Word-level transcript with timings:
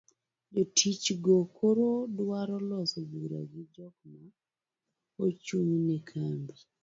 jotich 0.53 1.05
go 1.23 1.35
koro 1.55 1.89
dwaro 2.17 2.57
loso 2.69 2.99
bura 3.11 3.41
gi 3.51 3.63
jok 3.73 3.95
ma 4.13 4.23
ochung'ne 5.25 5.95
kambi 6.09 6.55